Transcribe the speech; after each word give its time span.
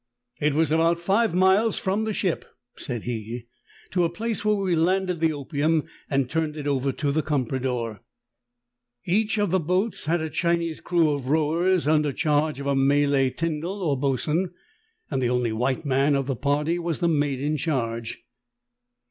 "It 0.39 0.55
was 0.55 0.71
about 0.71 0.97
five 0.97 1.35
miles 1.35 1.77
from 1.77 2.05
the 2.05 2.11
ship," 2.13 2.43
said 2.75 3.03
he, 3.03 3.43
"to 3.91 4.03
a 4.03 4.09
place 4.09 4.43
where 4.43 4.55
we 4.55 4.75
landed 4.75 5.19
the 5.19 5.31
opium 5.31 5.83
and 6.09 6.27
turned 6.27 6.55
it 6.55 6.65
over 6.65 6.91
to 6.93 7.11
the 7.11 7.21
comprador. 7.21 8.01
Each 9.05 9.37
of 9.37 9.51
the 9.51 9.59
boats 9.59 10.05
had 10.05 10.19
a 10.19 10.31
Chinese 10.31 10.79
crew 10.79 11.11
of 11.11 11.29
rowers 11.29 11.87
under 11.87 12.11
charge 12.11 12.59
of 12.59 12.65
a 12.65 12.75
Malay 12.75 13.29
tyndal 13.29 13.83
or 13.83 13.95
boatswain, 13.95 14.49
and 15.11 15.21
the 15.21 15.29
only 15.29 15.51
white 15.53 15.85
man 15.85 16.15
of 16.15 16.25
the 16.25 16.35
party 16.35 16.79
was 16.79 16.97
the 16.99 17.07
mate 17.07 17.39
in 17.39 17.55
charge. 17.55 18.23